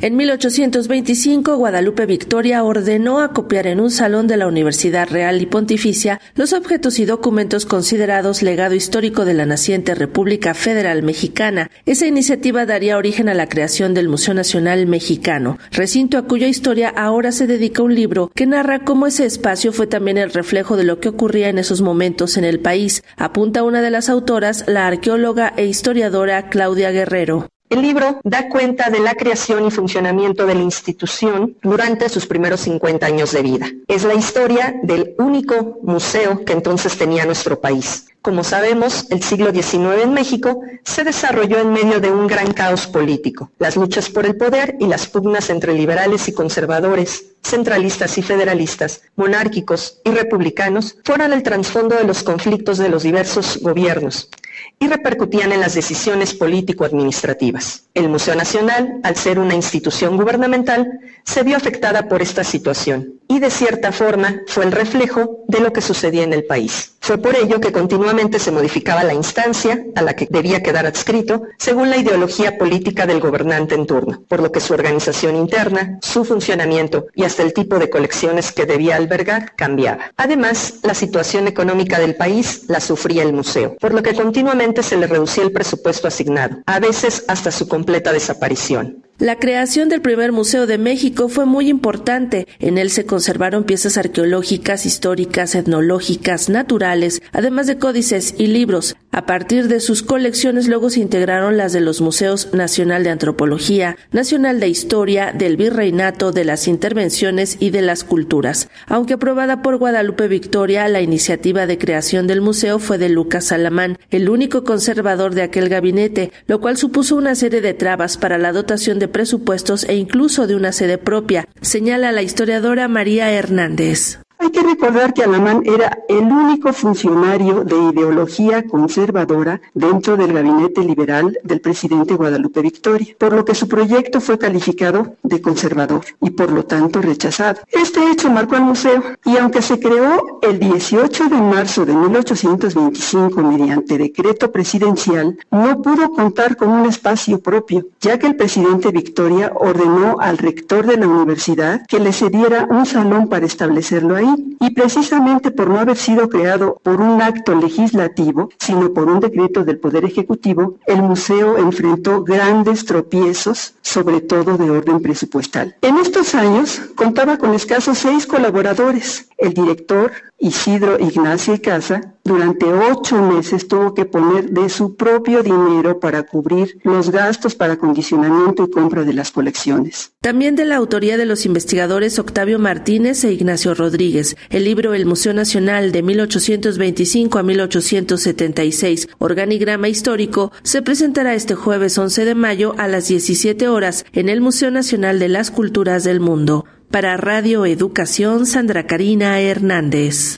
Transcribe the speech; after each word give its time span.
En 0.00 0.14
1825, 0.14 1.56
Guadalupe 1.56 2.06
Victoria 2.06 2.62
ordenó 2.62 3.18
acopiar 3.18 3.66
en 3.66 3.80
un 3.80 3.90
salón 3.90 4.28
de 4.28 4.36
la 4.36 4.46
Universidad 4.46 5.08
Real 5.08 5.42
y 5.42 5.46
Pontificia 5.46 6.20
los 6.36 6.52
objetos 6.52 7.00
y 7.00 7.04
documentos 7.04 7.66
considerados 7.66 8.42
legado 8.42 8.76
histórico 8.76 9.24
de 9.24 9.34
la 9.34 9.44
naciente 9.44 9.96
República 9.96 10.54
Federal 10.54 11.02
Mexicana. 11.02 11.68
Esa 11.84 12.06
iniciativa 12.06 12.64
daría 12.64 12.96
origen 12.96 13.28
a 13.28 13.34
la 13.34 13.48
creación 13.48 13.92
del 13.92 14.08
Museo 14.08 14.34
Nacional 14.34 14.86
Mexicano, 14.86 15.58
recinto 15.72 16.16
a 16.16 16.26
cuya 16.28 16.46
historia 16.46 16.90
ahora 16.90 17.32
se 17.32 17.48
dedica 17.48 17.82
un 17.82 17.96
libro 17.96 18.30
que 18.36 18.46
narra 18.46 18.84
cómo 18.84 19.08
ese 19.08 19.26
espacio 19.26 19.72
fue 19.72 19.88
también 19.88 20.16
el 20.16 20.30
reflejo 20.30 20.76
de 20.76 20.84
lo 20.84 21.00
que 21.00 21.08
ocurría 21.08 21.48
en 21.48 21.58
esos 21.58 21.80
momentos 21.80 22.36
en 22.36 22.44
el 22.44 22.60
país, 22.60 23.02
apunta 23.16 23.64
una 23.64 23.82
de 23.82 23.90
las 23.90 24.08
autoras, 24.08 24.62
la 24.68 24.86
arqueóloga 24.86 25.52
e 25.56 25.66
historiadora 25.66 26.50
Claudia 26.50 26.92
Guerrero. 26.92 27.48
El 27.70 27.82
libro 27.82 28.18
da 28.24 28.48
cuenta 28.48 28.88
de 28.88 28.98
la 28.98 29.14
creación 29.14 29.66
y 29.66 29.70
funcionamiento 29.70 30.46
de 30.46 30.54
la 30.54 30.62
institución 30.62 31.54
durante 31.62 32.08
sus 32.08 32.26
primeros 32.26 32.60
50 32.60 33.04
años 33.04 33.32
de 33.32 33.42
vida. 33.42 33.66
Es 33.86 34.04
la 34.04 34.14
historia 34.14 34.74
del 34.82 35.14
único 35.18 35.78
museo 35.82 36.46
que 36.46 36.54
entonces 36.54 36.96
tenía 36.96 37.26
nuestro 37.26 37.60
país. 37.60 38.06
Como 38.22 38.42
sabemos, 38.42 39.06
el 39.10 39.22
siglo 39.22 39.52
XIX 39.52 40.02
en 40.02 40.14
México 40.14 40.62
se 40.82 41.04
desarrolló 41.04 41.58
en 41.58 41.72
medio 41.74 42.00
de 42.00 42.10
un 42.10 42.26
gran 42.26 42.54
caos 42.54 42.86
político. 42.86 43.50
Las 43.58 43.76
luchas 43.76 44.08
por 44.08 44.24
el 44.24 44.36
poder 44.36 44.76
y 44.80 44.86
las 44.86 45.06
pugnas 45.06 45.50
entre 45.50 45.74
liberales 45.74 46.26
y 46.28 46.32
conservadores, 46.32 47.32
centralistas 47.42 48.16
y 48.16 48.22
federalistas, 48.22 49.02
monárquicos 49.14 50.00
y 50.04 50.10
republicanos, 50.10 50.96
fueron 51.04 51.34
el 51.34 51.42
trasfondo 51.42 51.96
de 51.96 52.04
los 52.04 52.22
conflictos 52.22 52.78
de 52.78 52.88
los 52.88 53.02
diversos 53.02 53.58
gobiernos 53.60 54.30
y 54.78 54.88
repercutían 54.88 55.52
en 55.52 55.60
las 55.60 55.74
decisiones 55.74 56.34
político-administrativas. 56.34 57.88
El 57.94 58.08
Museo 58.08 58.34
Nacional, 58.34 59.00
al 59.02 59.16
ser 59.16 59.38
una 59.38 59.54
institución 59.54 60.16
gubernamental, 60.16 61.00
se 61.24 61.42
vio 61.42 61.56
afectada 61.56 62.08
por 62.08 62.22
esta 62.22 62.44
situación 62.44 63.14
y 63.28 63.38
de 63.40 63.50
cierta 63.50 63.92
forma 63.92 64.42
fue 64.46 64.64
el 64.64 64.72
reflejo 64.72 65.44
de 65.48 65.60
lo 65.60 65.72
que 65.72 65.80
sucedía 65.80 66.22
en 66.22 66.32
el 66.32 66.44
país. 66.44 66.96
Fue 67.08 67.16
por 67.16 67.34
ello 67.36 67.58
que 67.58 67.72
continuamente 67.72 68.38
se 68.38 68.50
modificaba 68.50 69.02
la 69.02 69.14
instancia 69.14 69.82
a 69.94 70.02
la 70.02 70.14
que 70.14 70.28
debía 70.28 70.62
quedar 70.62 70.84
adscrito 70.84 71.44
según 71.56 71.88
la 71.88 71.96
ideología 71.96 72.58
política 72.58 73.06
del 73.06 73.18
gobernante 73.18 73.74
en 73.74 73.86
turno, 73.86 74.24
por 74.28 74.40
lo 74.40 74.52
que 74.52 74.60
su 74.60 74.74
organización 74.74 75.34
interna, 75.34 75.98
su 76.02 76.26
funcionamiento 76.26 77.06
y 77.14 77.24
hasta 77.24 77.42
el 77.44 77.54
tipo 77.54 77.78
de 77.78 77.88
colecciones 77.88 78.52
que 78.52 78.66
debía 78.66 78.96
albergar 78.96 79.56
cambiaba. 79.56 80.12
Además, 80.18 80.80
la 80.82 80.92
situación 80.92 81.48
económica 81.48 81.98
del 81.98 82.14
país 82.14 82.64
la 82.68 82.78
sufría 82.78 83.22
el 83.22 83.32
museo, 83.32 83.78
por 83.80 83.94
lo 83.94 84.02
que 84.02 84.12
continuamente 84.12 84.82
se 84.82 84.98
le 84.98 85.06
reducía 85.06 85.44
el 85.44 85.52
presupuesto 85.52 86.08
asignado, 86.08 86.58
a 86.66 86.78
veces 86.78 87.24
hasta 87.26 87.50
su 87.50 87.68
completa 87.68 88.12
desaparición. 88.12 89.07
La 89.20 89.40
creación 89.40 89.88
del 89.88 90.00
primer 90.00 90.30
Museo 90.30 90.68
de 90.68 90.78
México 90.78 91.28
fue 91.28 91.44
muy 91.44 91.68
importante. 91.68 92.46
En 92.60 92.78
él 92.78 92.88
se 92.88 93.04
conservaron 93.04 93.64
piezas 93.64 93.98
arqueológicas, 93.98 94.86
históricas, 94.86 95.56
etnológicas, 95.56 96.48
naturales, 96.48 97.20
además 97.32 97.66
de 97.66 97.78
códices 97.78 98.36
y 98.38 98.46
libros. 98.46 98.94
A 99.10 99.26
partir 99.26 99.66
de 99.66 99.80
sus 99.80 100.04
colecciones 100.04 100.68
luego 100.68 100.88
se 100.90 101.00
integraron 101.00 101.56
las 101.56 101.72
de 101.72 101.80
los 101.80 102.00
Museos 102.00 102.54
Nacional 102.54 103.02
de 103.02 103.10
Antropología, 103.10 103.96
Nacional 104.12 104.60
de 104.60 104.68
Historia, 104.68 105.32
del 105.32 105.56
Virreinato, 105.56 106.30
de 106.30 106.44
las 106.44 106.68
Intervenciones 106.68 107.56
y 107.58 107.70
de 107.70 107.82
las 107.82 108.04
Culturas. 108.04 108.68
Aunque 108.86 109.14
aprobada 109.14 109.62
por 109.62 109.78
Guadalupe 109.78 110.28
Victoria, 110.28 110.86
la 110.86 111.00
iniciativa 111.00 111.66
de 111.66 111.78
creación 111.78 112.28
del 112.28 112.40
museo 112.40 112.78
fue 112.78 112.98
de 112.98 113.08
Lucas 113.08 113.46
Salamán, 113.46 113.98
el 114.10 114.28
único 114.28 114.62
conservador 114.62 115.34
de 115.34 115.42
aquel 115.42 115.68
gabinete, 115.68 116.30
lo 116.46 116.60
cual 116.60 116.76
supuso 116.76 117.16
una 117.16 117.34
serie 117.34 117.60
de 117.60 117.74
trabas 117.74 118.18
para 118.18 118.38
la 118.38 118.52
dotación 118.52 119.00
de 119.00 119.07
presupuestos 119.08 119.84
e 119.84 119.96
incluso 119.96 120.46
de 120.46 120.56
una 120.56 120.72
sede 120.72 120.98
propia, 120.98 121.48
señala 121.60 122.12
la 122.12 122.22
historiadora 122.22 122.88
María 122.88 123.30
Hernández. 123.32 124.20
Hay 124.40 124.50
que 124.50 124.62
recordar 124.62 125.14
que 125.14 125.24
Alamán 125.24 125.62
era 125.64 125.98
el 126.08 126.24
único 126.24 126.72
funcionario 126.72 127.64
de 127.64 127.76
ideología 127.92 128.64
conservadora 128.64 129.60
dentro 129.74 130.16
del 130.16 130.32
gabinete 130.32 130.82
liberal 130.82 131.36
del 131.42 131.60
presidente 131.60 132.14
Guadalupe 132.14 132.62
Victoria, 132.62 133.16
por 133.18 133.32
lo 133.32 133.44
que 133.44 133.56
su 133.56 133.66
proyecto 133.66 134.20
fue 134.20 134.38
calificado 134.38 135.16
de 135.24 135.40
conservador 135.40 136.04
y 136.20 136.30
por 136.30 136.52
lo 136.52 136.64
tanto 136.64 137.02
rechazado. 137.02 137.60
Este 137.72 138.10
hecho 138.12 138.30
marcó 138.30 138.54
al 138.54 138.62
museo 138.62 139.02
y 139.24 139.36
aunque 139.38 139.60
se 139.60 139.80
creó 139.80 140.38
el 140.42 140.60
18 140.60 141.28
de 141.28 141.36
marzo 141.36 141.84
de 141.84 141.94
1825 141.94 143.42
mediante 143.42 143.98
decreto 143.98 144.52
presidencial, 144.52 145.36
no 145.50 145.82
pudo 145.82 146.12
contar 146.12 146.56
con 146.56 146.68
un 146.68 146.86
espacio 146.86 147.40
propio, 147.40 147.86
ya 148.00 148.18
que 148.20 148.28
el 148.28 148.36
presidente 148.36 148.92
Victoria 148.92 149.52
ordenó 149.56 150.20
al 150.20 150.38
rector 150.38 150.86
de 150.86 150.96
la 150.96 151.08
universidad 151.08 151.84
que 151.88 151.98
le 151.98 152.12
cediera 152.12 152.68
un 152.70 152.86
salón 152.86 153.28
para 153.28 153.44
establecerlo 153.44 154.14
ahí 154.14 154.27
y 154.60 154.70
precisamente 154.70 155.50
por 155.50 155.68
no 155.68 155.78
haber 155.78 155.96
sido 155.96 156.28
creado 156.28 156.80
por 156.82 157.00
un 157.00 157.22
acto 157.22 157.54
legislativo, 157.54 158.50
sino 158.58 158.92
por 158.92 159.08
un 159.08 159.20
decreto 159.20 159.64
del 159.64 159.78
Poder 159.78 160.04
Ejecutivo, 160.04 160.76
el 160.86 161.02
museo 161.02 161.58
enfrentó 161.58 162.24
grandes 162.24 162.84
tropiezos, 162.84 163.74
sobre 163.82 164.20
todo 164.20 164.56
de 164.56 164.70
orden 164.70 165.00
presupuestal. 165.00 165.76
En 165.82 165.96
estos 165.98 166.34
años 166.34 166.80
contaba 166.94 167.38
con 167.38 167.54
escasos 167.54 167.98
seis 167.98 168.26
colaboradores, 168.26 169.28
el 169.38 169.54
director 169.54 170.12
Isidro 170.38 170.98
Ignacio 170.98 171.60
Casa 171.62 172.14
durante 172.28 172.66
ocho 172.66 173.20
meses 173.22 173.66
tuvo 173.66 173.94
que 173.94 174.04
poner 174.04 174.50
de 174.50 174.68
su 174.68 174.94
propio 174.94 175.42
dinero 175.42 175.98
para 175.98 176.22
cubrir 176.24 176.78
los 176.84 177.10
gastos 177.10 177.54
para 177.54 177.72
acondicionamiento 177.74 178.64
y 178.64 178.70
compra 178.70 179.04
de 179.04 179.14
las 179.14 179.32
colecciones. 179.32 180.12
También 180.20 180.54
de 180.54 180.64
la 180.64 180.76
autoría 180.76 181.16
de 181.16 181.26
los 181.26 181.46
investigadores 181.46 182.18
Octavio 182.18 182.58
Martínez 182.58 183.24
e 183.24 183.32
Ignacio 183.32 183.74
Rodríguez, 183.74 184.36
el 184.50 184.64
libro 184.64 184.94
El 184.94 185.06
Museo 185.06 185.32
Nacional 185.32 185.90
de 185.90 186.02
1825 186.02 187.38
a 187.38 187.42
1876, 187.42 189.08
Organigrama 189.18 189.88
Histórico, 189.88 190.52
se 190.62 190.82
presentará 190.82 191.34
este 191.34 191.54
jueves 191.54 191.96
11 191.96 192.24
de 192.24 192.34
mayo 192.34 192.74
a 192.78 192.88
las 192.88 193.08
17 193.08 193.68
horas 193.68 194.04
en 194.12 194.28
el 194.28 194.40
Museo 194.40 194.70
Nacional 194.70 195.18
de 195.18 195.28
las 195.28 195.50
Culturas 195.50 196.04
del 196.04 196.20
Mundo. 196.20 196.66
Para 196.90 197.16
Radio 197.16 197.66
Educación, 197.66 198.46
Sandra 198.46 198.86
Karina 198.86 199.40
Hernández. 199.40 200.36